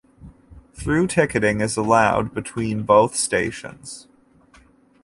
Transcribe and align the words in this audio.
Through 0.73 1.09
ticketing 1.09 1.61
is 1.61 1.77
allowed 1.77 2.33
between 2.33 2.81
both 2.81 3.15
stations. 3.15 4.07